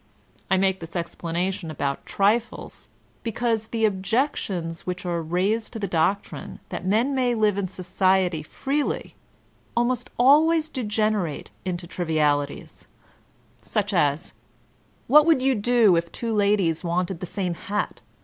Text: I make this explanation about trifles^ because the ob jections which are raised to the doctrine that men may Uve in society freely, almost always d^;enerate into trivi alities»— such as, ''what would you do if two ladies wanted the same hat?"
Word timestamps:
I 0.49 0.57
make 0.57 0.79
this 0.79 0.95
explanation 0.95 1.69
about 1.69 2.07
trifles^ 2.07 2.87
because 3.21 3.67
the 3.67 3.85
ob 3.85 4.01
jections 4.03 4.79
which 4.79 5.05
are 5.05 5.21
raised 5.21 5.73
to 5.73 5.79
the 5.79 5.85
doctrine 5.87 6.59
that 6.69 6.83
men 6.87 7.13
may 7.13 7.35
Uve 7.35 7.57
in 7.59 7.67
society 7.67 8.41
freely, 8.41 9.13
almost 9.77 10.09
always 10.17 10.71
d^;enerate 10.71 11.49
into 11.65 11.85
trivi 11.85 12.15
alities»— 12.15 12.85
such 13.61 13.93
as, 13.93 14.33
''what 15.07 15.27
would 15.27 15.43
you 15.43 15.53
do 15.53 15.95
if 15.95 16.11
two 16.11 16.33
ladies 16.33 16.83
wanted 16.83 17.19
the 17.19 17.27
same 17.27 17.53
hat?" 17.53 18.01